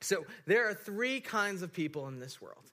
[0.00, 2.64] So there are three kinds of people in this world.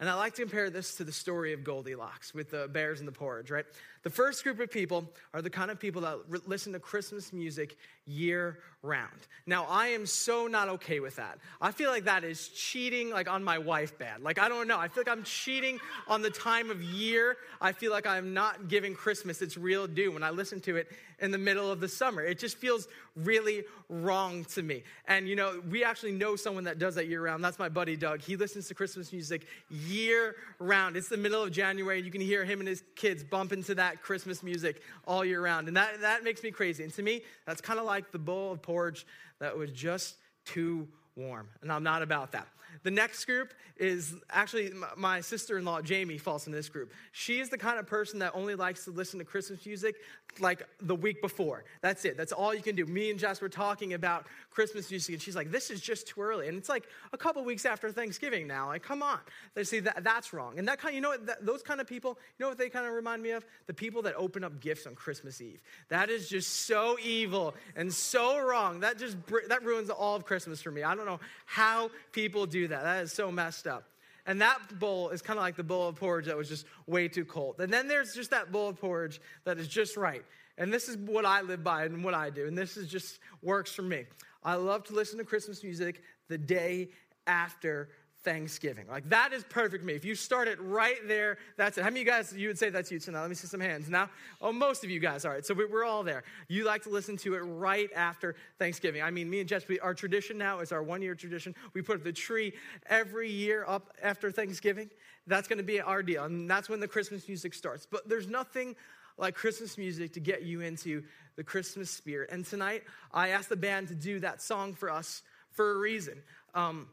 [0.00, 3.08] And I like to compare this to the story of Goldilocks with the bears and
[3.08, 3.66] the porridge, right?
[4.02, 7.34] The first group of people are the kind of people that re- listen to Christmas
[7.34, 9.26] music year round.
[9.44, 11.38] Now, I am so not okay with that.
[11.60, 14.22] I feel like that is cheating like on my wife bad.
[14.22, 14.78] Like I don't know.
[14.78, 15.78] I feel like I'm cheating
[16.08, 17.36] on the time of year.
[17.60, 20.88] I feel like I'm not giving Christmas its real due when I listen to it
[21.18, 22.22] in the middle of the summer.
[22.22, 24.82] It just feels really wrong to me.
[25.06, 27.42] And you know, we actually know someone that does that year round.
[27.42, 28.20] That's my buddy Doug.
[28.20, 30.96] He listens to Christmas music year round.
[30.96, 31.98] It's the middle of January.
[31.98, 35.42] and You can hear him and his kids bump into that Christmas music all year
[35.42, 35.68] round.
[35.68, 36.84] And that, that makes me crazy.
[36.84, 39.06] And to me, that's kind of like the bowl of porridge
[39.40, 41.48] that was just too warm.
[41.62, 42.48] And I'm not about that.
[42.82, 46.92] The next group is actually my sister in law, Jamie, falls in this group.
[47.12, 49.96] She is the kind of person that only likes to listen to Christmas music
[50.38, 51.64] like the week before.
[51.80, 52.16] That's it.
[52.16, 52.86] That's all you can do.
[52.86, 56.20] Me and Jess were talking about Christmas music, and she's like, this is just too
[56.20, 56.48] early.
[56.48, 58.68] And it's like a couple weeks after Thanksgiving now.
[58.68, 59.18] Like, come on.
[59.54, 60.58] They see that, that's wrong.
[60.58, 62.86] And that kind, you know that, those kind of people, you know what they kind
[62.86, 63.44] of remind me of?
[63.66, 65.60] The people that open up gifts on Christmas Eve.
[65.88, 68.80] That is just so evil and so wrong.
[68.80, 69.16] That just,
[69.48, 70.82] that ruins all of Christmas for me.
[70.82, 72.82] I don't know how people do that.
[72.82, 73.84] That is so messed up.
[74.26, 77.08] And that bowl is kind of like the bowl of porridge that was just way
[77.08, 77.60] too cold.
[77.60, 80.24] And then there's just that bowl of porridge that is just right.
[80.58, 82.46] And this is what I live by and what I do.
[82.46, 84.04] And this is just works for me.
[84.44, 86.90] I love to listen to Christmas music the day
[87.26, 87.88] after
[88.22, 88.86] Thanksgiving.
[88.88, 89.94] Like that is perfect me.
[89.94, 91.82] If you start it right there, that's it.
[91.82, 93.22] How many of you guys, you would say that's you tonight?
[93.22, 94.10] Let me see some hands now.
[94.40, 95.24] Oh, most of you guys.
[95.24, 95.44] All right.
[95.44, 96.22] So we're all there.
[96.48, 99.02] You like to listen to it right after Thanksgiving.
[99.02, 101.54] I mean, me and Jess, we, our tradition now is our one year tradition.
[101.72, 102.52] We put the tree
[102.86, 104.90] every year up after Thanksgiving.
[105.26, 106.24] That's going to be our deal.
[106.24, 107.86] And that's when the Christmas music starts.
[107.86, 108.76] But there's nothing
[109.16, 111.04] like Christmas music to get you into
[111.36, 112.30] the Christmas spirit.
[112.32, 112.82] And tonight,
[113.12, 116.22] I asked the band to do that song for us for a reason.
[116.54, 116.88] Um,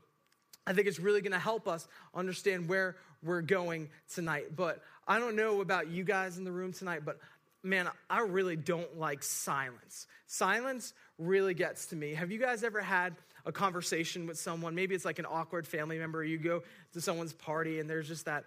[0.68, 4.56] I think it's really going to help us understand where we're going tonight.
[4.56, 7.20] But I don't know about you guys in the room tonight, but
[7.64, 10.08] man, I really don't like silence.
[10.28, 12.14] Silence really gets to me.
[12.16, 14.76] Have you guys ever had a conversation with someone?
[14.76, 16.22] Maybe it's like an awkward family member.
[16.22, 16.64] You go
[16.94, 18.44] to someone's party and there's just that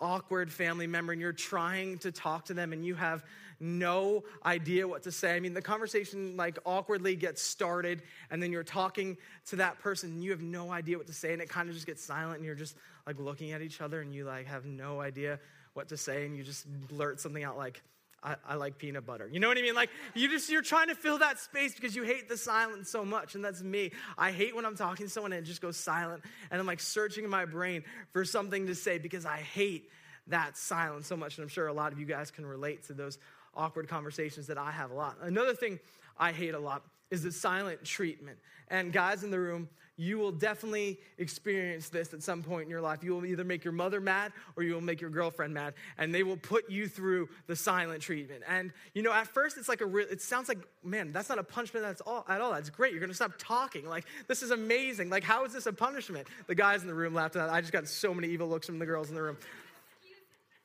[0.00, 3.24] awkward family member and you're trying to talk to them and you have
[3.60, 5.34] no idea what to say.
[5.34, 9.16] I mean, the conversation like awkwardly gets started, and then you're talking
[9.46, 11.74] to that person, and you have no idea what to say, and it kind of
[11.74, 12.76] just gets silent, and you're just
[13.06, 15.40] like looking at each other, and you like have no idea
[15.74, 17.82] what to say, and you just blurt something out like,
[18.22, 19.28] I, I, like peanut butter.
[19.30, 19.74] You know what I mean?
[19.74, 23.04] Like you just you're trying to fill that space because you hate the silence so
[23.04, 23.92] much, and that's me.
[24.16, 26.80] I hate when I'm talking to someone and it just goes silent, and I'm like
[26.80, 29.88] searching in my brain for something to say because I hate
[30.26, 31.38] that silence so much.
[31.38, 33.18] And I'm sure a lot of you guys can relate to those
[33.54, 35.16] awkward conversations that I have a lot.
[35.22, 35.78] Another thing
[36.18, 38.38] I hate a lot is the silent treatment.
[38.68, 42.80] And guys in the room, you will definitely experience this at some point in your
[42.80, 43.02] life.
[43.02, 46.14] You will either make your mother mad or you will make your girlfriend mad, and
[46.14, 48.44] they will put you through the silent treatment.
[48.48, 51.38] And you know, at first it's like a real, it sounds like, man, that's not
[51.38, 52.52] a punishment that's all at all.
[52.52, 52.92] That's great.
[52.92, 53.86] You're gonna stop talking.
[53.86, 55.10] Like, this is amazing.
[55.10, 56.28] Like, how is this a punishment?
[56.46, 57.52] The guys in the room laughed at that.
[57.52, 59.36] I just got so many evil looks from the girls in the room.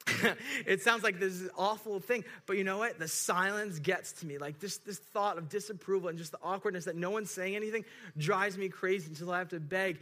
[0.66, 3.00] it sounds like this awful thing, but you know what?
[3.00, 4.38] The silence gets to me.
[4.38, 7.86] Like this, this thought of disapproval and just the awkwardness that no one's saying anything
[8.18, 10.00] drives me crazy until I have to beg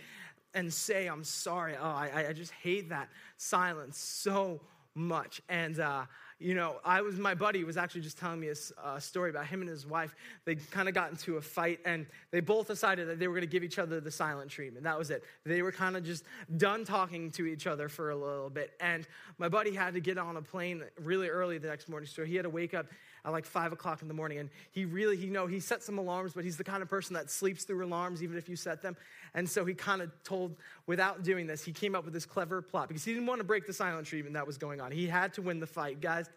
[0.53, 1.75] and say, I'm sorry.
[1.79, 4.61] Oh, I, I just hate that silence so
[4.95, 5.41] much.
[5.49, 6.05] And uh,
[6.41, 9.45] you know, I was, my buddy was actually just telling me a, a story about
[9.45, 10.15] him and his wife.
[10.43, 13.47] They kind of got into a fight and they both decided that they were going
[13.47, 14.83] to give each other the silent treatment.
[14.83, 15.23] That was it.
[15.45, 16.23] They were kind of just
[16.57, 18.71] done talking to each other for a little bit.
[18.79, 19.07] And
[19.37, 22.07] my buddy had to get on a plane really early the next morning.
[22.07, 22.87] So he had to wake up
[23.25, 24.39] at like five o'clock in the morning.
[24.39, 27.13] And he really, you know, he set some alarms, but he's the kind of person
[27.13, 28.95] that sleeps through alarms even if you set them.
[29.33, 30.55] And so he kind of told,
[30.87, 33.45] without doing this, he came up with this clever plot because he didn't want to
[33.45, 34.91] break the silent treatment that was going on.
[34.91, 36.01] He had to win the fight.
[36.01, 36.29] Guys,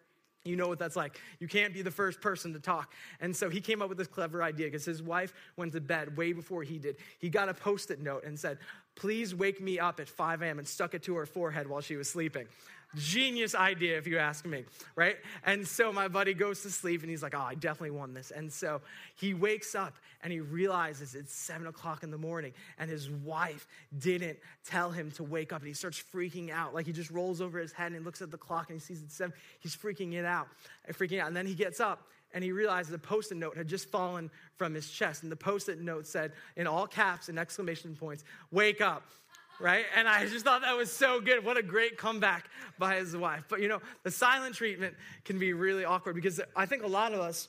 [0.44, 1.18] you know what that's like.
[1.40, 2.92] You can't be the first person to talk.
[3.20, 6.16] And so he came up with this clever idea because his wife went to bed
[6.18, 6.96] way before he did.
[7.18, 8.58] He got a post it note and said,
[8.94, 10.58] Please wake me up at 5 a.m.
[10.58, 12.46] and stuck it to her forehead while she was sleeping.
[12.96, 14.64] Genius idea, if you ask me,
[14.96, 15.16] right?
[15.44, 18.30] And so my buddy goes to sleep and he's like, Oh, I definitely won this.
[18.30, 18.80] And so
[19.16, 23.66] he wakes up and he realizes it's seven o'clock in the morning and his wife
[23.98, 26.74] didn't tell him to wake up and he starts freaking out.
[26.74, 28.84] Like he just rolls over his head and he looks at the clock and he
[28.84, 29.34] sees it's seven.
[29.60, 30.48] He's freaking it out,
[30.92, 31.28] freaking out.
[31.28, 34.74] And then he gets up and he realizes a post-it note had just fallen from
[34.74, 35.22] his chest.
[35.22, 39.04] And the post-it note said, in all caps and exclamation points, wake up
[39.60, 39.84] right?
[39.96, 41.44] And I just thought that was so good.
[41.44, 42.48] What a great comeback
[42.78, 43.44] by his wife.
[43.48, 47.12] But you know, the silent treatment can be really awkward because I think a lot
[47.12, 47.48] of us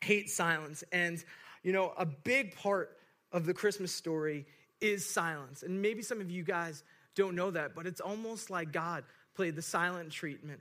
[0.00, 0.84] hate silence.
[0.92, 1.22] And
[1.62, 2.96] you know, a big part
[3.32, 4.46] of the Christmas story
[4.80, 5.62] is silence.
[5.62, 6.84] And maybe some of you guys
[7.14, 9.04] don't know that, but it's almost like God
[9.34, 10.60] played the silent treatment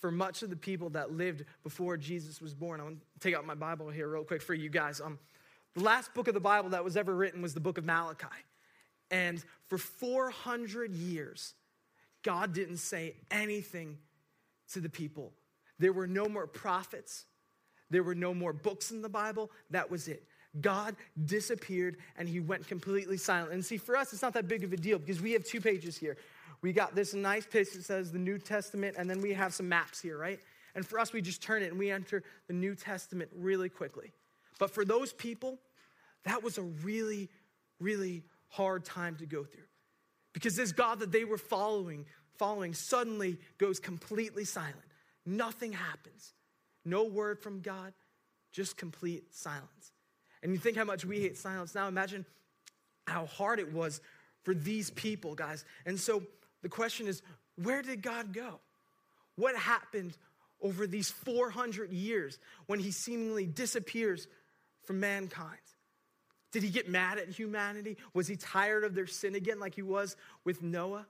[0.00, 2.80] for much of the people that lived before Jesus was born.
[2.80, 5.00] I want to take out my Bible here real quick for you guys.
[5.00, 5.18] Um,
[5.74, 8.26] the last book of the Bible that was ever written was the book of Malachi.
[9.10, 11.54] And for 400 years,
[12.22, 13.98] God didn't say anything
[14.72, 15.32] to the people.
[15.78, 17.24] There were no more prophets,
[17.88, 19.50] there were no more books in the Bible.
[19.70, 20.22] That was it.
[20.60, 20.96] God
[21.26, 23.52] disappeared and he went completely silent.
[23.52, 25.60] And see, for us, it's not that big of a deal because we have two
[25.60, 26.16] pages here.
[26.62, 29.68] We got this nice page that says the New Testament, and then we have some
[29.68, 30.38] maps here, right?
[30.74, 34.12] And for us, we just turn it and we enter the New Testament really quickly.
[34.58, 35.58] But for those people,
[36.24, 37.30] that was a really,
[37.80, 39.64] really hard time to go through.
[40.32, 42.06] Because this God that they were following,
[42.38, 44.76] following suddenly goes completely silent.
[45.26, 46.34] Nothing happens.
[46.84, 47.92] No word from God,
[48.52, 49.92] just complete silence.
[50.42, 51.74] And you think how much we hate silence.
[51.74, 52.24] Now imagine
[53.06, 54.00] how hard it was
[54.42, 55.64] for these people, guys.
[55.84, 56.22] And so
[56.62, 57.22] the question is
[57.56, 58.60] where did God go?
[59.36, 60.16] What happened
[60.62, 64.26] over these 400 years when he seemingly disappears
[64.84, 65.58] from mankind?
[66.52, 67.96] Did he get mad at humanity?
[68.12, 71.06] Was he tired of their sin again, like he was with Noah?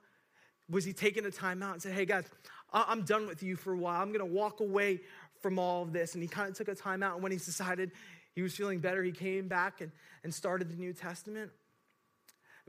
[0.69, 2.25] Was he taking a time out and said, Hey guys,
[2.71, 4.01] I'm done with you for a while.
[4.01, 5.01] I'm going to walk away
[5.41, 6.13] from all of this.
[6.13, 7.15] And he kind of took a time out.
[7.15, 7.91] And when he decided
[8.33, 9.91] he was feeling better, he came back and,
[10.23, 11.51] and started the New Testament.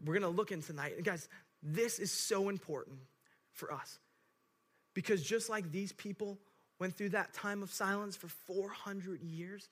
[0.04, 0.94] We're going to look in tonight.
[0.96, 1.28] And guys,
[1.62, 2.98] this is so important
[3.52, 3.98] for us
[4.94, 6.38] because just like these people
[6.80, 9.69] went through that time of silence for 400 years,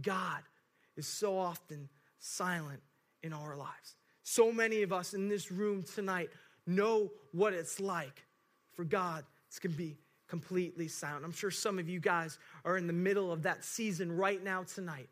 [0.00, 0.40] God
[0.96, 1.88] is so often
[2.22, 2.80] silent
[3.22, 3.96] in our lives.
[4.22, 6.30] So many of us in this room tonight
[6.66, 8.24] know what it's like
[8.74, 9.24] for God
[9.60, 9.98] to be
[10.28, 11.24] completely silent.
[11.24, 14.62] I'm sure some of you guys are in the middle of that season right now
[14.62, 15.08] tonight.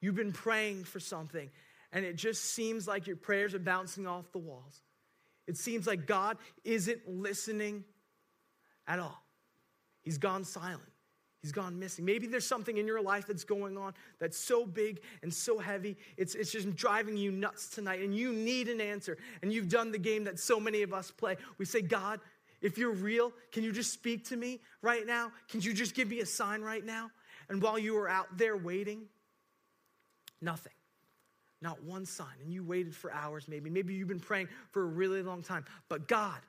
[0.00, 1.50] You've been praying for something,
[1.92, 4.82] and it just seems like your prayers are bouncing off the walls.
[5.46, 7.84] It seems like God isn't listening
[8.86, 9.24] at all.
[10.02, 10.82] He's gone silent.
[11.42, 12.04] He's gone missing.
[12.04, 15.96] Maybe there's something in your life that's going on that's so big and so heavy,
[16.16, 19.16] it's, it's just driving you nuts tonight, and you need an answer.
[19.42, 21.36] And you've done the game that so many of us play.
[21.58, 22.20] We say, God,
[22.62, 25.30] if you're real, can you just speak to me right now?
[25.48, 27.10] Can you just give me a sign right now?
[27.48, 29.02] And while you were out there waiting,
[30.40, 30.72] nothing.
[31.62, 32.34] Not one sign.
[32.42, 33.70] And you waited for hours, maybe.
[33.70, 35.64] Maybe you've been praying for a really long time.
[35.88, 36.40] But God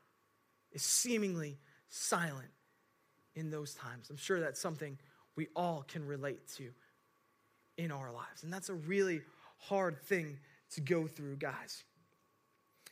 [0.71, 1.59] is seemingly
[1.89, 2.49] silent
[3.37, 4.09] in those times.
[4.09, 4.97] I'm sure that's something
[5.35, 6.71] we all can relate to
[7.77, 8.43] in our lives.
[8.43, 9.21] And that's a really
[9.59, 10.39] hard thing
[10.71, 11.83] to go through, guys.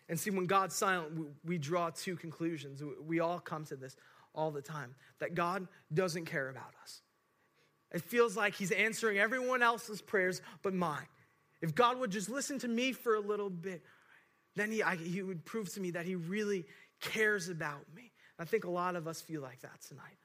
[0.08, 2.84] And see, when God's silent, we, draw two conclusions.
[3.04, 3.98] We all come to this
[4.36, 7.02] all the time that God doesn't care about us.
[7.92, 11.08] It feels like He's answering everyone else's prayers but mine.
[11.62, 13.82] If God would just listen to me for a little bit,
[14.56, 16.66] then He, I, he would prove to me that He really
[17.02, 18.12] cares about me.
[18.38, 20.18] I think a lot of us feel like that tonight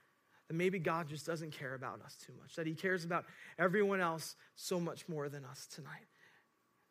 [0.50, 3.24] that maybe God just doesn't care about us too much, that He cares about
[3.56, 6.08] everyone else so much more than us tonight.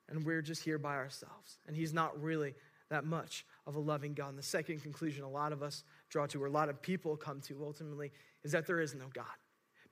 [0.08, 1.58] And we're just here by ourselves.
[1.68, 2.56] And He's not really
[2.90, 4.30] that much of a loving God.
[4.30, 7.18] And the second conclusion a lot of us draw to, or a lot of people
[7.18, 8.14] come to ultimately,
[8.46, 9.26] is that there is no God.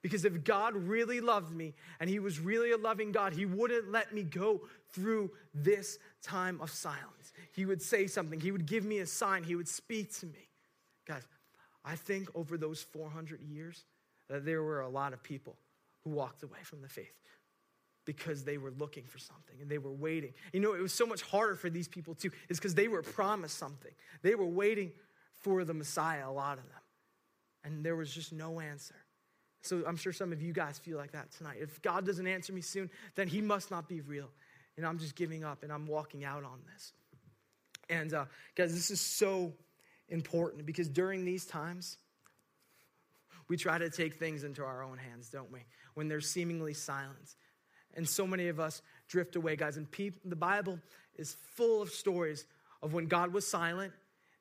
[0.01, 3.91] Because if God really loved me and He was really a loving God, He wouldn't
[3.91, 4.61] let me go
[4.93, 7.33] through this time of silence.
[7.51, 10.47] He would say something, He would give me a sign, He would speak to me.
[11.05, 11.27] Guys,
[11.87, 13.85] I think over those 400 years
[14.29, 15.55] that there were a lot of people
[16.03, 17.13] who walked away from the faith
[18.05, 20.33] because they were looking for something and they were waiting.
[20.51, 23.01] You know, it was so much harder for these people too, is because they were
[23.01, 23.91] promised something.
[24.21, 24.91] They were waiting
[25.35, 26.81] for the Messiah, a lot of them.
[27.63, 28.95] And there was just no answer.
[29.61, 31.57] So I'm sure some of you guys feel like that tonight.
[31.61, 34.29] If God doesn't answer me soon, then he must not be real.
[34.75, 36.91] And I'm just giving up and I'm walking out on this.
[37.89, 38.25] And uh,
[38.55, 39.53] guys, this is so
[40.09, 41.97] important because during these times,
[43.47, 45.65] we try to take things into our own hands, don't we?
[45.93, 47.35] When there's seemingly silence.
[47.95, 49.77] And so many of us drift away, guys.
[49.77, 50.79] And people, the Bible
[51.15, 52.45] is full of stories
[52.81, 53.93] of when God was silent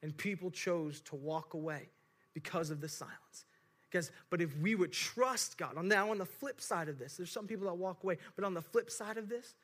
[0.03, 1.89] and people chose to walk away
[2.35, 3.47] because of the silence.
[3.91, 7.17] Guys, but if we would trust God, on now on the flip side of this,
[7.17, 9.55] there's some people that walk away, but on the flip side of this,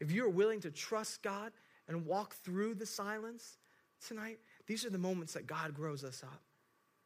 [0.00, 1.52] if you're willing to trust God
[1.86, 3.58] and walk through the silence
[4.06, 4.38] tonight,
[4.72, 6.40] these are the moments that God grows us up.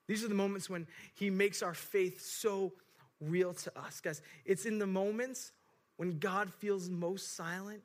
[0.06, 2.74] These are the moments when He makes our faith so
[3.20, 4.00] real to us.
[4.00, 5.50] Guys, it's in the moments
[5.96, 7.82] when God feels most silent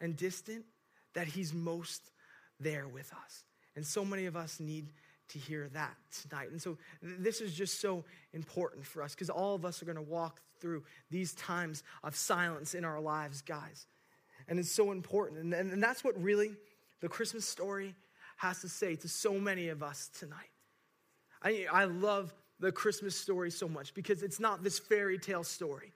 [0.00, 0.64] and distant
[1.14, 2.10] that He's most
[2.58, 3.44] there with us.
[3.76, 4.88] And so many of us need
[5.28, 6.50] to hear that tonight.
[6.50, 9.94] And so this is just so important for us because all of us are going
[9.94, 13.86] to walk through these times of silence in our lives, guys.
[14.48, 15.38] and it's so important.
[15.42, 16.56] And, and, and that's what really
[17.00, 17.94] the Christmas story
[18.36, 20.50] has to say to so many of us tonight.
[21.42, 25.92] I, I love the Christmas story so much because it's not this fairy tale story.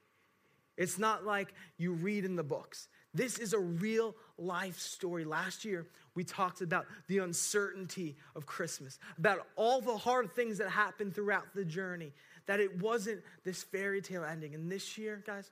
[0.77, 2.89] It's not like you read in the books.
[3.13, 5.25] This is a real life story.
[5.25, 10.71] Last year, we talked about the uncertainty of Christmas, about all the hard things that
[10.71, 12.13] happened throughout the journey,
[12.47, 14.55] that it wasn't this fairy tale ending.
[14.55, 15.51] And this year, guys,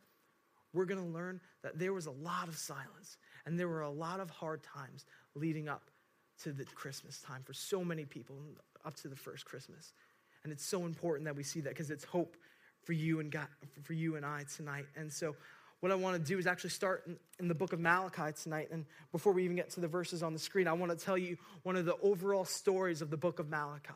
[0.73, 3.91] we're going to learn that there was a lot of silence and there were a
[3.91, 5.05] lot of hard times
[5.35, 5.91] leading up
[6.43, 8.37] to the Christmas time for so many people,
[8.85, 9.93] up to the first Christmas.
[10.45, 12.37] And it's so important that we see that because it's hope
[12.85, 13.49] for you and God,
[13.83, 14.87] for you and I tonight.
[14.97, 15.35] And so
[15.81, 18.69] what I want to do is actually start in, in, the book of Malachi tonight.
[18.73, 21.19] And before we even get to the verses on the screen, I want to tell
[21.19, 23.93] you one of the overall stories of the book of Malachi.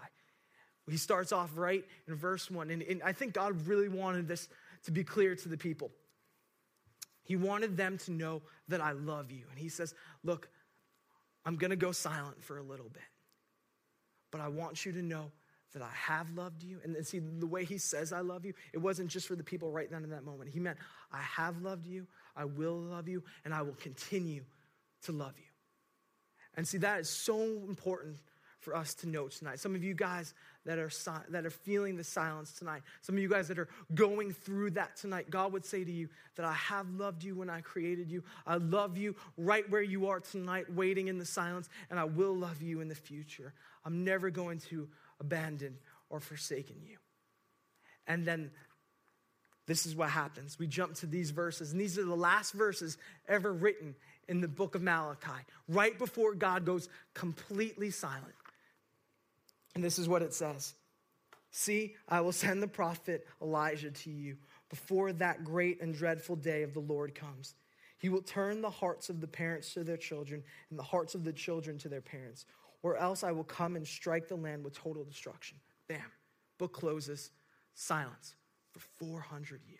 [0.90, 2.70] He starts off right in verse one.
[2.70, 4.48] And, and I think God really wanted this
[4.84, 5.90] to be clear to the people.
[7.24, 9.44] He wanted them to know that I love you.
[9.50, 9.94] And he says,
[10.24, 10.48] Look,
[11.44, 13.02] I'm going to go silent for a little bit,
[14.30, 15.32] but I want you to know
[15.72, 16.78] that I have loved you.
[16.84, 19.72] And see, the way he says I love you, it wasn't just for the people
[19.72, 20.50] right then in that moment.
[20.50, 20.78] He meant,
[21.10, 22.06] I have loved you,
[22.36, 24.44] I will love you, and I will continue
[25.04, 25.44] to love you.
[26.56, 28.18] And see, that is so important
[28.62, 29.58] for us to know tonight.
[29.58, 30.90] Some of you guys that are,
[31.30, 34.96] that are feeling the silence tonight, some of you guys that are going through that
[34.96, 38.22] tonight, God would say to you that I have loved you when I created you.
[38.46, 42.34] I love you right where you are tonight, waiting in the silence, and I will
[42.34, 43.52] love you in the future.
[43.84, 44.88] I'm never going to
[45.18, 45.76] abandon
[46.08, 46.98] or forsaken you.
[48.06, 48.52] And then
[49.66, 50.58] this is what happens.
[50.58, 52.96] We jump to these verses, and these are the last verses
[53.28, 53.96] ever written
[54.28, 55.30] in the book of Malachi,
[55.68, 58.34] right before God goes completely silent.
[59.74, 60.74] And this is what it says
[61.50, 64.36] See, I will send the prophet Elijah to you
[64.70, 67.54] before that great and dreadful day of the Lord comes.
[67.98, 71.24] He will turn the hearts of the parents to their children and the hearts of
[71.24, 72.46] the children to their parents,
[72.82, 75.58] or else I will come and strike the land with total destruction.
[75.88, 76.00] Bam.
[76.58, 77.30] Book closes,
[77.74, 78.34] silence
[78.72, 79.78] for 400 years.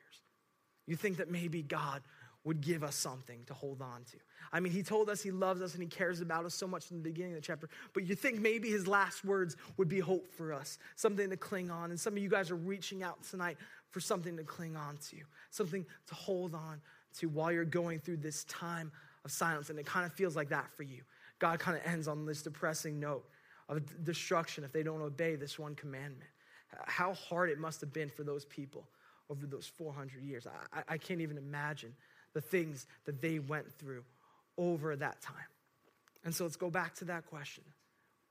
[0.86, 2.02] You think that maybe God
[2.44, 4.16] would give us something to hold on to.
[4.52, 6.90] I mean, he told us he loves us and he cares about us so much
[6.90, 10.00] in the beginning of the chapter, but you think maybe his last words would be
[10.00, 11.90] hope for us, something to cling on.
[11.90, 13.58] And some of you guys are reaching out tonight
[13.90, 15.16] for something to cling on to,
[15.50, 16.80] something to hold on
[17.18, 18.90] to while you're going through this time
[19.24, 19.70] of silence.
[19.70, 21.02] And it kind of feels like that for you.
[21.38, 23.24] God kind of ends on this depressing note
[23.68, 26.30] of destruction if they don't obey this one commandment.
[26.86, 28.86] How hard it must have been for those people
[29.30, 30.46] over those 400 years.
[30.72, 31.94] I, I can't even imagine
[32.34, 34.04] the things that they went through
[34.58, 35.34] over that time.
[36.24, 37.64] And so let's go back to that question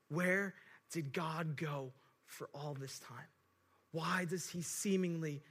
[0.10, 0.54] Where
[0.92, 1.92] did God go
[2.26, 3.18] for all this time?
[3.92, 5.42] Why does he seemingly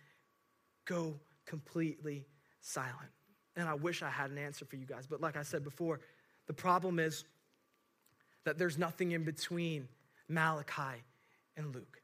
[0.87, 1.15] go
[1.47, 2.25] completely
[2.61, 3.11] silent?
[3.57, 6.01] And I wish I had an answer for you guys, but like I said before,
[6.47, 7.25] the problem is
[8.45, 9.89] that there's nothing in between
[10.29, 11.03] Malachi
[11.57, 12.01] and Luke.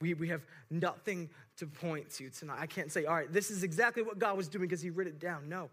[0.00, 2.58] We, we have nothing to point to tonight.
[2.60, 5.06] I can't say, all right, this is exactly what God was doing because he wrote
[5.06, 5.48] it down.
[5.48, 5.70] No,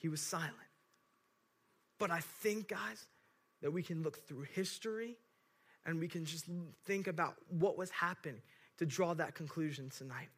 [0.00, 0.54] he was silent.
[1.98, 3.06] But I think, guys,
[3.62, 5.16] that we can look through history
[5.86, 6.46] and we can just
[6.86, 8.40] think about what was happening
[8.78, 10.28] to draw that conclusion tonight.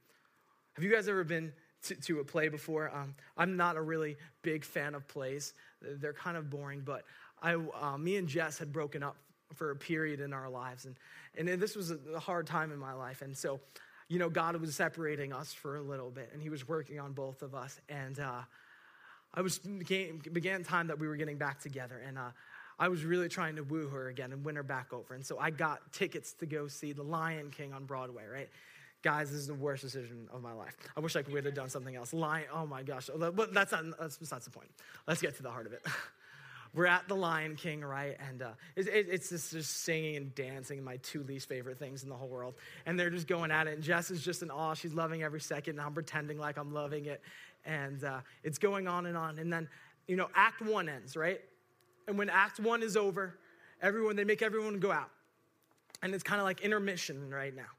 [0.75, 1.53] Have you guys ever been
[1.85, 2.91] to, to a play before?
[2.95, 7.05] Um, I'm not a really big fan of plays, they're kind of boring, but
[7.41, 9.17] I, uh, me and Jess had broken up
[9.55, 10.87] for a period in our lives.
[10.87, 10.97] And,
[11.37, 13.23] and this was a hard time in my life.
[13.23, 13.61] And so,
[14.09, 17.13] you know, God was separating us for a little bit, and He was working on
[17.13, 17.81] both of us.
[17.89, 18.43] And uh,
[19.35, 22.31] I was began, began time that we were getting back together, and uh,
[22.79, 25.15] I was really trying to woo her again and win her back over.
[25.15, 28.49] And so I got tickets to go see The Lion King on Broadway, right?
[29.03, 30.77] Guys, this is the worst decision of my life.
[30.97, 32.13] I wish I could have done something else.
[32.13, 33.09] Lion, oh my gosh.
[33.17, 34.69] But that's not, that's besides the point.
[35.07, 35.85] Let's get to the heart of it.
[36.75, 38.17] we're at the Lion King, right?
[38.31, 42.03] And uh, it, it, it's just, just singing and dancing, my two least favorite things
[42.03, 42.55] in the whole world.
[42.87, 43.75] And they're just going at it.
[43.75, 44.75] And Jess is just in awe.
[44.75, 45.79] She's loving every second.
[45.79, 47.21] And I'm pretending like I'm loving it
[47.65, 49.39] and uh, it's going on and on.
[49.39, 49.69] And then,
[50.07, 51.41] you know, Act One ends, right?
[52.09, 53.39] And when Act One is over,
[53.81, 55.11] everyone, they make everyone go out.
[56.03, 57.71] And it's kind of like intermission right now.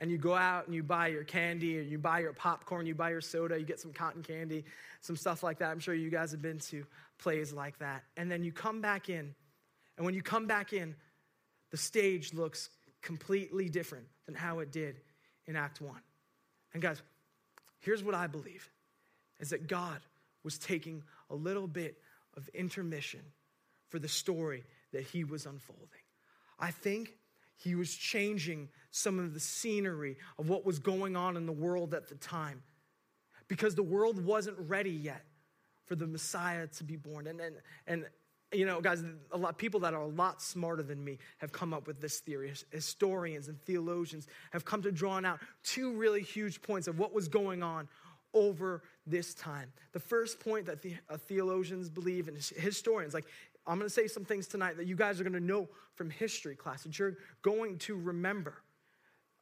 [0.00, 2.94] And you go out and you buy your candy, or you buy your popcorn, you
[2.94, 4.64] buy your soda, you get some cotton candy,
[5.00, 5.70] some stuff like that.
[5.70, 6.86] I'm sure you guys have been to
[7.18, 8.04] plays like that.
[8.16, 9.34] And then you come back in.
[9.96, 10.94] And when you come back in,
[11.70, 12.70] the stage looks
[13.02, 15.00] completely different than how it did
[15.46, 16.00] in Act One.
[16.74, 17.02] And guys,
[17.80, 18.70] here's what I believe
[19.40, 20.00] is that God
[20.42, 21.98] was taking a little bit
[22.36, 23.20] of intermission
[23.88, 25.88] for the story that he was unfolding.
[26.58, 27.14] I think
[27.56, 31.94] he was changing some of the scenery of what was going on in the world
[31.94, 32.62] at the time
[33.48, 35.24] because the world wasn't ready yet
[35.86, 37.26] for the Messiah to be born.
[37.26, 38.06] And, and, and
[38.52, 39.02] you know, guys,
[39.32, 42.00] a lot of people that are a lot smarter than me have come up with
[42.00, 42.52] this theory.
[42.70, 47.28] Historians and theologians have come to draw out two really huge points of what was
[47.28, 47.88] going on
[48.34, 49.72] over this time.
[49.92, 53.26] The first point that the, uh, theologians believe and historians, like
[53.66, 56.10] I'm going to say some things tonight that you guys are going to know from
[56.10, 58.54] history class that you're going to remember.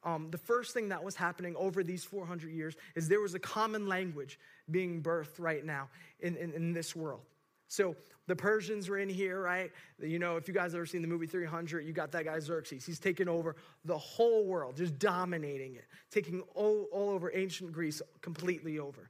[0.03, 3.39] Um, the first thing that was happening over these 400 years is there was a
[3.39, 7.21] common language being birthed right now in, in, in this world.
[7.67, 7.95] So
[8.27, 9.71] the Persians were in here, right?
[9.99, 12.85] You know, if you guys ever seen the movie 300, you got that guy Xerxes.
[12.85, 13.55] He's taking over
[13.85, 19.09] the whole world, just dominating it, taking all, all over ancient Greece completely over.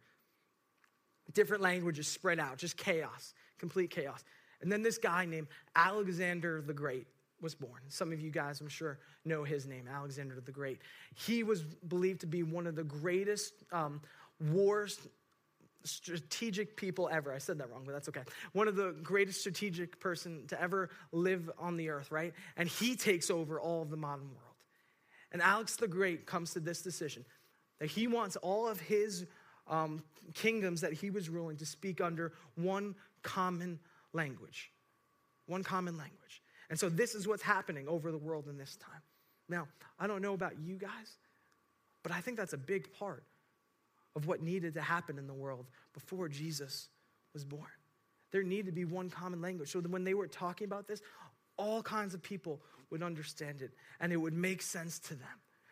[1.34, 4.24] Different languages spread out, just chaos, complete chaos.
[4.62, 7.08] And then this guy named Alexander the Great
[7.42, 7.82] was born.
[7.90, 10.80] Some of you guys, I'm sure, know his name, Alexander the Great.
[11.16, 14.02] He was believed to be one of the greatest um,
[14.52, 15.00] wars
[15.84, 17.34] strategic people ever.
[17.34, 18.24] I said that wrong, but that's okay.
[18.54, 22.34] One of the greatest strategic person to ever live on the earth, right?
[22.58, 24.56] And he takes over all of the modern world.
[25.32, 27.26] And Alex the Great comes to this decision
[27.80, 29.26] that he wants all of his
[29.70, 33.80] um, kingdoms that he was ruling to speak under one common
[34.14, 34.72] language.
[35.46, 36.42] One common language.
[36.70, 39.02] And so this is what's happening over the world in this time.
[39.50, 39.68] Now,
[40.00, 41.18] I don't know about you guys,
[42.04, 43.24] but I think that's a big part
[44.16, 46.90] of what needed to happen in the world before Jesus
[47.34, 47.70] was born.
[48.32, 51.02] There needed to be one common language so when they were talking about this,
[51.58, 55.28] all kinds of people would understand it and it would make sense to them.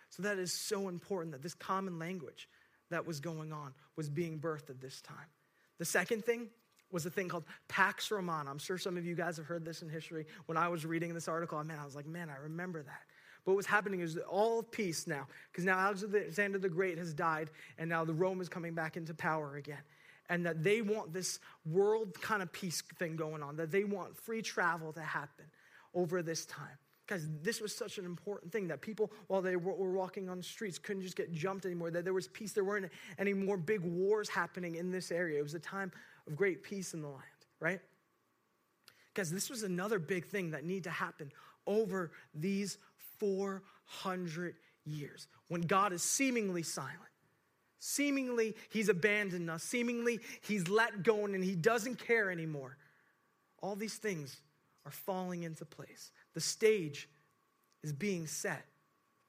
[0.10, 2.48] So that is so important that this common language
[2.89, 5.27] that was going on was being birthed at this time.
[5.77, 6.50] The second thing
[6.92, 8.50] was a thing called Pax Romana.
[8.50, 10.25] I'm sure some of you guys have heard this in history.
[10.46, 13.01] When I was reading this article, I man, I was like, man, I remember that.
[13.46, 17.89] But what's happening is all peace now, because now Alexander the Great has died, and
[17.89, 19.82] now the Rome is coming back into power again.
[20.30, 24.18] And that they want this world kind of peace thing going on, that they want
[24.18, 25.46] free travel to happen
[25.94, 26.77] over this time.
[27.08, 30.44] Because this was such an important thing that people, while they were, walking on the
[30.44, 32.51] streets, couldn't just get jumped anymore, that there was peace.
[32.51, 35.38] There weren't any more big wars happening in this area.
[35.40, 35.92] It was a time
[36.25, 37.22] of great peace in the land,
[37.60, 37.79] right?
[39.14, 41.32] Because this was another big thing that needed to happen
[41.68, 42.79] over these
[43.20, 47.00] 400 years when God is seemingly silent.
[47.79, 49.62] Seemingly, he's abandoned us.
[49.64, 52.77] Seemingly, he's let go and he doesn't care anymore.
[53.62, 54.42] All these things
[54.86, 56.12] are falling into place.
[56.36, 57.10] The stage
[57.84, 58.66] is being set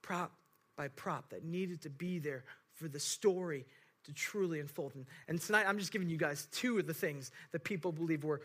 [0.01, 0.31] prop
[0.77, 2.43] by prop that needed to be there
[2.75, 3.65] for the story
[4.05, 4.93] to truly unfold.
[5.27, 8.41] And, tonight, I'm just giving you guys two of the things that people believe were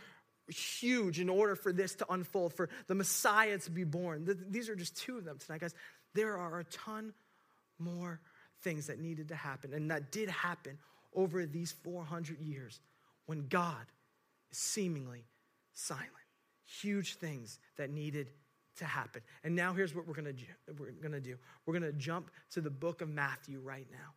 [0.48, 4.26] huge in order for this to unfold, for the Messiah to be born.
[4.50, 5.74] These are just two of them tonight, guys.
[6.14, 7.12] There are a ton
[7.78, 8.20] more
[8.62, 10.78] things that needed to happen and that did happen
[11.14, 12.80] over these 400 years
[13.26, 13.86] when God
[14.50, 15.24] is seemingly
[15.72, 16.08] silent.
[16.64, 18.30] Huge things that needed
[18.76, 19.22] to happen.
[19.44, 20.46] And now here's what we're going to do.
[20.78, 21.36] We're going to do.
[21.66, 24.14] We're going to jump to the book of Matthew right now.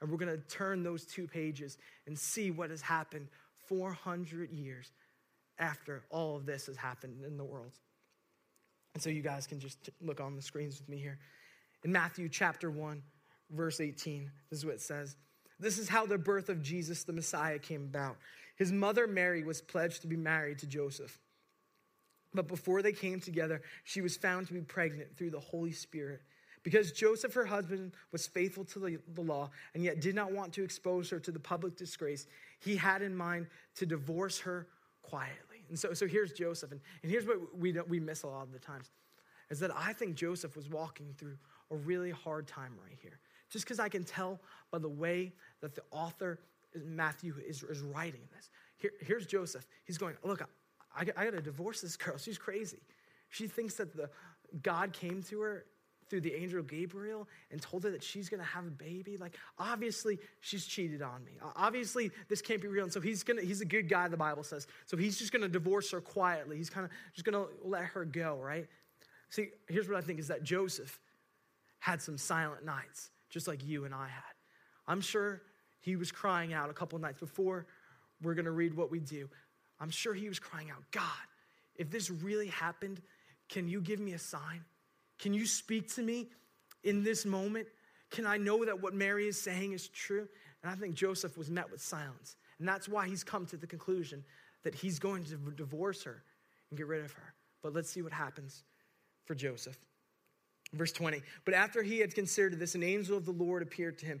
[0.00, 3.28] And we're going to turn those two pages and see what has happened
[3.66, 4.92] 400 years
[5.58, 7.72] after all of this has happened in the world.
[8.94, 11.18] And so you guys can just look on the screens with me here.
[11.82, 13.02] In Matthew chapter 1,
[13.50, 15.16] verse 18, this is what it says.
[15.58, 18.16] This is how the birth of Jesus the Messiah came about.
[18.56, 21.18] His mother Mary was pledged to be married to Joseph.
[22.34, 26.22] But before they came together, she was found to be pregnant through the Holy Spirit.
[26.62, 30.52] Because Joseph, her husband, was faithful to the, the, law and yet did not want
[30.54, 32.26] to expose her to the public disgrace,
[32.58, 34.66] he had in mind to divorce her
[35.02, 35.64] quietly.
[35.68, 36.72] And so, so here's Joseph.
[36.72, 38.90] And, and here's what we, we miss a lot of the times
[39.48, 41.36] is that I think Joseph was walking through
[41.70, 43.20] a really hard time right here.
[43.48, 44.40] Just because I can tell
[44.72, 46.40] by the way that the author,
[46.84, 48.50] Matthew, is, is writing this.
[48.78, 49.66] Here, here's Joseph.
[49.84, 50.42] He's going, Look,
[50.96, 52.16] I, I, got to divorce this girl.
[52.16, 52.80] She's crazy.
[53.28, 54.10] She thinks that the
[54.62, 55.64] God came to her
[56.08, 59.16] through the angel Gabriel and told her that she's going to have a baby.
[59.16, 61.32] Like, obviously, she's cheated on me.
[61.56, 62.84] Obviously, this can't be real.
[62.84, 64.66] And so he's going to, he's a good guy, the Bible says.
[64.86, 66.56] So he's just going to divorce her quietly.
[66.56, 68.66] He's kind of just going to let her go, right?
[69.30, 71.00] See, here's what I think is that Joseph
[71.80, 74.22] had some silent nights, just like you and I had.
[74.86, 75.42] I'm sure
[75.80, 77.66] he was crying out a couple nights before
[78.22, 79.28] we're going to read what we do.
[79.80, 81.02] I'm sure he was crying out, God,
[81.76, 83.00] if this really happened,
[83.48, 84.64] can you give me a sign?
[85.18, 86.28] Can you speak to me
[86.82, 87.68] in this moment?
[88.10, 90.28] Can I know that what Mary is saying is true?
[90.62, 92.36] And I think Joseph was met with silence.
[92.58, 94.24] And that's why he's come to the conclusion
[94.64, 96.22] that he's going to divorce her
[96.70, 97.34] and get rid of her.
[97.62, 98.64] But let's see what happens
[99.24, 99.78] for Joseph.
[100.72, 101.22] Verse 20.
[101.44, 104.20] But after he had considered this, an angel of the Lord appeared to him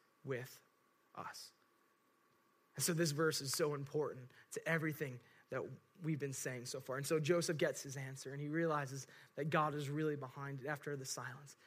[0.25, 0.59] with
[1.15, 1.51] us.
[2.75, 5.19] And so this verse is so important to everything
[5.51, 5.61] that
[6.03, 6.97] we've been saying so far.
[6.97, 10.67] And so Joseph gets his answer and he realizes that God is really behind it
[10.67, 11.57] after the silence.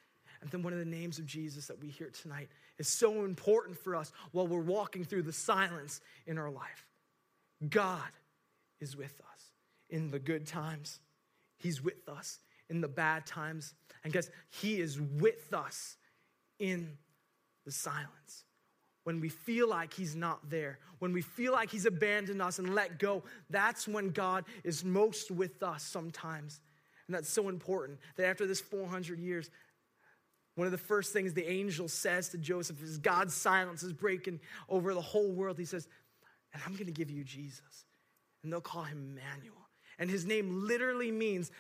[0.41, 3.79] And then one of the names of Jesus that we hear tonight is so important
[3.79, 6.87] for us while we're walking through the silence in our life.
[7.69, 8.11] God
[8.81, 9.53] is with us
[9.91, 11.01] in the good times,
[11.57, 13.75] He's with us in the bad times.
[14.03, 15.97] And guess He is with us
[16.59, 16.99] in
[17.65, 18.45] the silence.
[19.05, 22.75] When we feel like He's not there, when we feel like He's abandoned us and
[22.75, 26.61] let go, that's when God is most with us sometimes.
[27.07, 29.51] And that's so important that after this 400 years,
[30.55, 34.41] one of the first things the angel says to Joseph is God's silence is breaking
[34.69, 35.59] over the whole world.
[35.59, 35.89] He says,
[36.53, 37.85] And I'm going to give you Jesus.
[38.43, 39.69] And they'll call him Emmanuel.
[39.99, 41.51] And his name literally means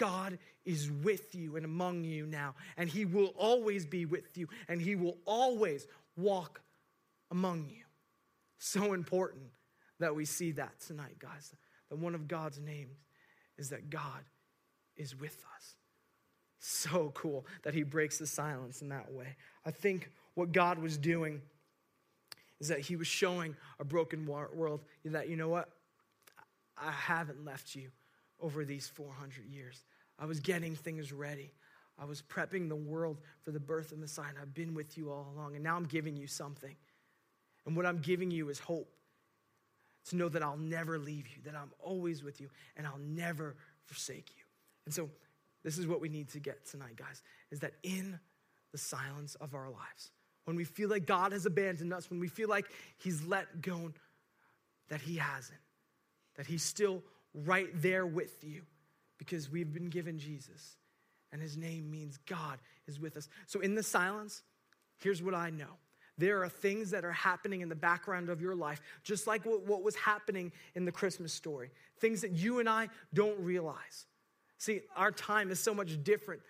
[0.00, 2.54] God is with you and among you now.
[2.78, 4.48] And he will always be with you.
[4.66, 5.86] And he will always
[6.16, 6.62] walk
[7.30, 7.84] among you.
[8.58, 9.44] So important
[9.98, 11.54] that we see that tonight, guys.
[11.90, 12.96] That one of God's names
[13.58, 14.24] is that God
[14.96, 15.74] is with us.
[16.60, 19.36] So cool that he breaks the silence in that way.
[19.66, 21.42] I think what God was doing
[22.58, 25.68] is that he was showing a broken world that, you know what?
[26.78, 27.90] I haven't left you
[28.40, 29.82] over these 400 years.
[30.20, 31.52] I was getting things ready.
[31.98, 35.10] I was prepping the world for the birth of Messiah, and I've been with you
[35.10, 35.54] all along.
[35.54, 36.76] And now I'm giving you something.
[37.66, 38.90] And what I'm giving you is hope
[40.08, 43.56] to know that I'll never leave you, that I'm always with you, and I'll never
[43.84, 44.42] forsake you.
[44.86, 45.10] And so,
[45.62, 48.18] this is what we need to get tonight, guys, is that in
[48.72, 50.10] the silence of our lives,
[50.44, 53.92] when we feel like God has abandoned us, when we feel like He's let go,
[54.88, 55.60] that He hasn't,
[56.36, 57.02] that He's still
[57.34, 58.62] right there with you
[59.20, 60.76] because we've been given Jesus.
[61.30, 63.28] And His name means God is with us.
[63.46, 64.42] So, in the silence,
[64.98, 65.76] here's what I know
[66.18, 69.62] there are things that are happening in the background of your life, just like what,
[69.66, 71.70] what, was happening in the Christmas story.
[71.98, 74.06] Things that you and I don't realize.
[74.58, 76.42] See, our time is so much different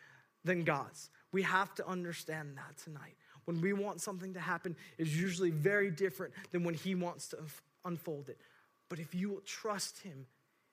[0.45, 1.11] than God's.
[1.31, 3.15] We have to understand that tonight.
[3.45, 7.39] When we want something to happen, it's usually very different than when He wants to
[7.85, 8.39] unfold it.
[8.89, 10.27] But if you will trust Him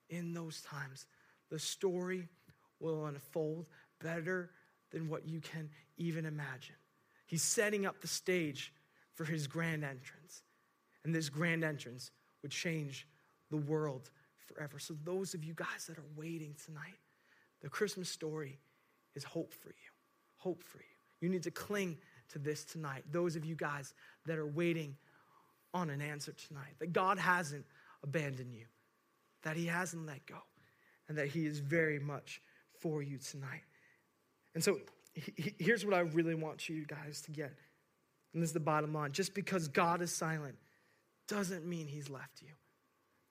[0.10, 1.06] in those times,
[1.50, 2.28] the story
[2.80, 3.66] will unfold
[4.02, 4.52] better
[4.92, 6.76] than what you can even imagine.
[7.26, 8.74] He's setting up the stage
[9.14, 10.44] for his grand entrance.
[11.04, 13.08] And this grand entrance would change
[13.50, 14.10] the world
[14.46, 14.80] forever.
[14.80, 17.00] So, those of you guys that are waiting tonight,
[17.62, 18.60] the Christmas story
[19.16, 19.90] is hope for you.
[20.38, 20.84] Hope for you.
[21.22, 21.98] You need to cling
[22.30, 23.04] to this tonight.
[23.12, 23.94] Those of you guys
[24.26, 24.96] that are waiting
[25.74, 27.66] on an answer tonight, that God hasn't
[28.04, 28.66] abandoned you,
[29.44, 30.38] that He hasn't let go,
[31.10, 32.42] and that He is very much
[32.80, 33.64] for you tonight.
[34.54, 34.80] And so,
[35.14, 37.54] here's what I really want you guys to get.
[38.34, 39.12] And this is the bottom line.
[39.12, 40.56] Just because God is silent
[41.28, 42.54] doesn't mean He's left you,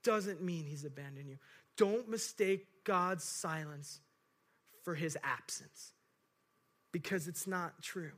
[0.03, 1.39] doesn't mean He's abandoned you.
[1.77, 4.01] Don't mistake God's silence
[4.83, 5.93] for his absence
[6.93, 8.13] because it's not true.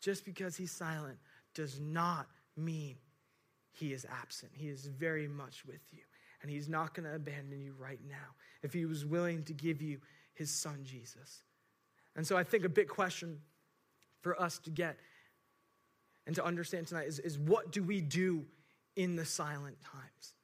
[0.00, 1.18] Just because he's silent
[1.54, 2.96] does not mean
[3.72, 4.52] he is absent.
[4.54, 6.02] He is very much with you,
[6.42, 9.82] and he's not going to abandon you right now if he was willing to give
[9.82, 9.98] you
[10.34, 11.42] his son, Jesus.
[12.16, 13.38] And so I think a big question
[14.20, 14.96] for us to get
[16.26, 18.44] and to understand tonight is, is what do we do
[18.96, 20.34] in the silent times?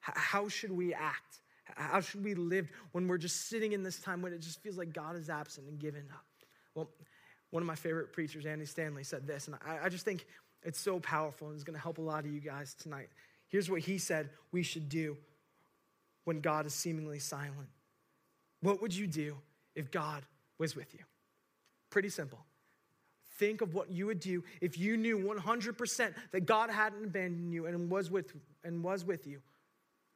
[0.00, 1.40] How should we act?
[1.74, 4.76] How should we live when we're just sitting in this time when it just feels
[4.76, 6.24] like God is absent and given up?
[6.74, 6.88] Well,
[7.50, 10.26] one of my favorite preachers, Andy Stanley, said this, and I, I just think
[10.62, 13.08] it's so powerful and it's going to help a lot of you guys tonight.
[13.56, 15.16] Here's what he said we should do
[16.24, 17.70] when God is seemingly silent.
[18.60, 19.38] What would you do
[19.74, 20.24] if God
[20.58, 21.00] was with you?
[21.88, 22.44] Pretty simple.
[23.38, 27.64] Think of what you would do if you knew 100% that God hadn't abandoned you
[27.64, 29.40] and was with, and was with you.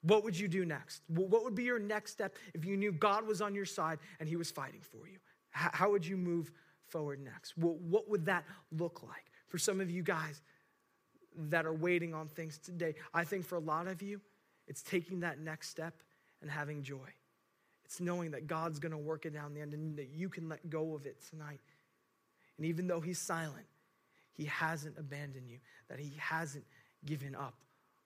[0.02, 1.00] What would you do next?
[1.08, 4.28] What would be your next step if you knew God was on your side and
[4.28, 5.16] He was fighting for you?
[5.52, 6.52] How would you move
[6.88, 7.56] forward next?
[7.56, 9.32] What would that look like?
[9.48, 10.42] For some of you guys
[11.48, 14.20] that are waiting on things today, I think for a lot of you,
[14.68, 15.94] it's taking that next step
[16.42, 17.08] and having joy.
[17.84, 20.48] It's knowing that God's going to work it down the end and that you can
[20.48, 21.60] let go of it tonight.
[22.56, 23.66] And even though He's silent,
[24.34, 26.64] He hasn't abandoned you, that He hasn't
[27.04, 27.54] given up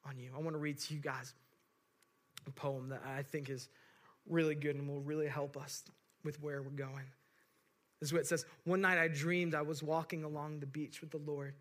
[0.07, 0.31] on you.
[0.35, 1.35] I want to read to you guys
[2.47, 3.69] a poem that I think is
[4.29, 5.85] really good and will really help us
[6.25, 7.05] with where we're going.
[8.01, 11.01] This is what it says One night I dreamed I was walking along the beach
[11.01, 11.55] with the Lord.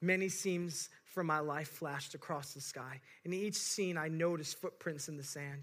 [0.00, 3.00] Many scenes from my life flashed across the sky.
[3.24, 5.62] In each scene, I noticed footprints in the sand.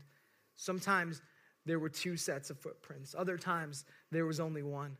[0.55, 1.21] Sometimes
[1.65, 4.97] there were two sets of footprints, other times, there was only one.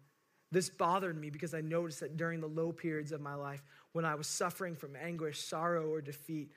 [0.52, 3.64] This bothered me because I noticed that during the low periods of my life,
[3.94, 6.52] when I was suffering from anguish, sorrow, or defeat,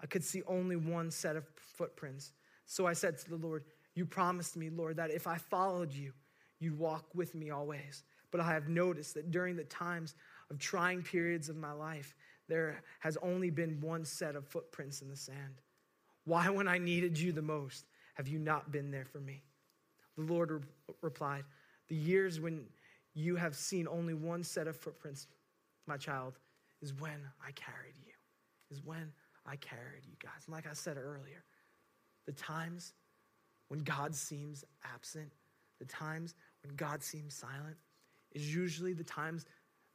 [0.00, 1.44] I could see only one set of
[1.76, 2.32] footprints.
[2.66, 6.12] So I said to the Lord, You promised me, Lord, that if I followed you,
[6.58, 8.02] you'd walk with me always.
[8.30, 10.14] But I have noticed that during the times
[10.50, 12.14] of trying periods of my life,
[12.48, 15.60] there has only been one set of footprints in the sand.
[16.24, 19.42] Why, when I needed you the most, have you not been there for me?
[20.16, 20.60] The Lord re-
[21.02, 21.44] replied,
[21.88, 22.64] The years when
[23.14, 25.26] you have seen only one set of footprints,
[25.86, 26.38] my child,
[26.82, 28.12] is when I carried you,
[28.70, 29.12] is when
[29.46, 30.42] I carried you guys.
[30.46, 31.44] And like I said earlier,
[32.26, 32.92] the times
[33.68, 35.32] when God seems absent,
[35.78, 37.76] the times when God seems silent,
[38.32, 39.46] is usually the times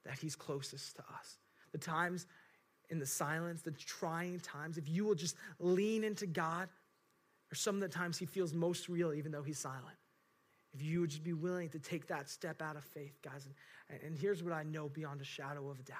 [0.06, 1.38] that He's closest to us.
[1.72, 2.28] The times
[2.90, 6.70] in the silence, the trying times, if you will just lean into God,
[7.52, 9.98] or some of the times He feels most real, even though He's silent.
[10.74, 13.48] If you would just be willing to take that step out of faith, guys.
[13.90, 15.98] And, and here's what I know beyond a shadow of a doubt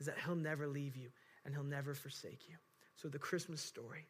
[0.00, 1.10] is that He'll never leave you
[1.44, 2.56] and He'll never forsake you.
[2.96, 4.06] So the Christmas story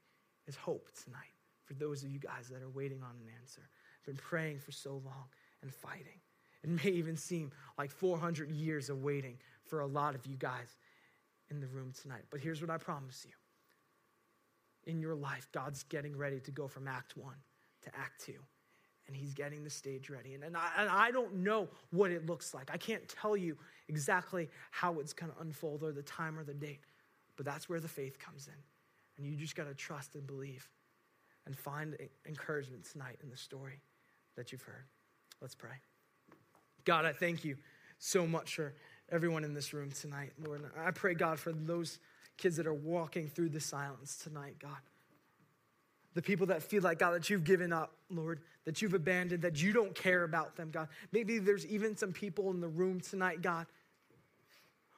[0.47, 1.33] is hope tonight
[1.65, 3.63] for those of you guys that are waiting on an answer,
[4.05, 5.27] been praying for so long
[5.63, 6.21] and fighting.
[6.63, 10.77] It may even seem like 400 years of waiting for a lot of you guys
[11.51, 12.23] in the room tonight.
[12.31, 13.33] But here's what I promise you
[14.85, 17.37] in your life, God's getting ready to go from Act One
[17.83, 18.39] to Act Two.
[19.09, 20.35] And he's getting the stage ready.
[20.35, 22.71] And, and, I, and I don't know what it looks like.
[22.73, 23.57] I can't tell you
[23.89, 26.85] exactly how it's going to unfold or the time or the date.
[27.37, 28.55] But that's where the faith comes in.
[29.19, 30.69] And you just got to trust and believe
[31.47, 31.97] and find
[32.29, 33.81] encouragement tonight in the story
[34.37, 34.85] that you've heard.
[35.41, 35.81] Let's pray.
[36.85, 37.57] God, I thank you
[37.99, 38.75] so much for
[39.11, 40.63] everyone in this room tonight, Lord.
[40.79, 41.99] I pray, God, for those
[42.37, 44.79] kids that are walking through the silence tonight, God.
[46.15, 49.63] The people that feel like, God, that you've given up, Lord, that you've abandoned, that
[49.63, 50.89] you don't care about them, God.
[51.11, 53.67] Maybe there's even some people in the room tonight, God,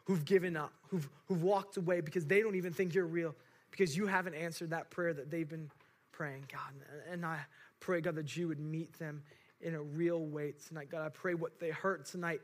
[0.05, 3.35] who've given up, who've, who've walked away because they don't even think you're real,
[3.71, 5.71] because you haven't answered that prayer that they've been
[6.13, 6.73] praying, God.
[7.11, 7.41] And I
[7.81, 9.23] pray, God, that you would meet them
[9.61, 10.91] in a real way tonight.
[10.91, 12.41] God, I pray what they heard tonight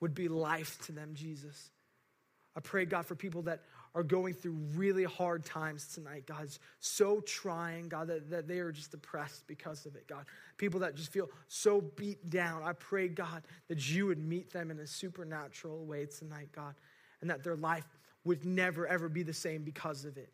[0.00, 1.70] would be life to them, Jesus.
[2.56, 3.60] I pray, God, for people that
[3.94, 8.72] are going through really hard times tonight, God, so trying, God, that, that they are
[8.72, 10.26] just depressed because of it, God.
[10.56, 12.62] People that just feel so beat down.
[12.62, 16.74] I pray, God, that you would meet them in a supernatural way tonight, God,
[17.20, 17.86] and that their life
[18.24, 20.30] would never, ever be the same because of it.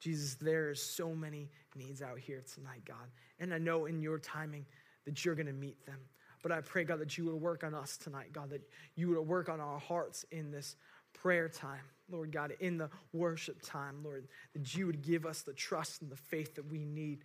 [0.00, 3.10] Jesus, there are so many needs out here tonight, God.
[3.38, 4.66] And I know in your timing
[5.06, 5.98] that you're going to meet them.
[6.42, 8.62] But I pray, God, that you would work on us tonight, God, that
[8.94, 10.76] you would work on our hearts in this
[11.14, 15.54] prayer time, Lord God, in the worship time, Lord, that you would give us the
[15.54, 17.24] trust and the faith that we need,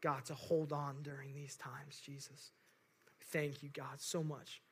[0.00, 2.52] God, to hold on during these times, Jesus.
[3.32, 4.62] Thank you, God, so much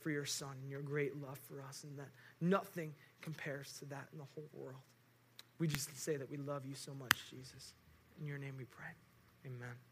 [0.00, 4.08] for your Son and your great love for us, and that nothing compares to that
[4.12, 4.82] in the whole world.
[5.58, 7.72] We just say that we love you so much, Jesus.
[8.20, 8.90] In your name we pray.
[9.46, 9.91] Amen.